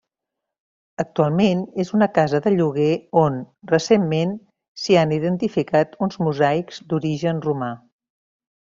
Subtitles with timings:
[1.03, 2.89] Actualment és una casa de lloguer
[3.25, 3.37] on,
[3.75, 4.33] recentment,
[4.87, 7.73] s'han identificat uns mosaics d'origen romà.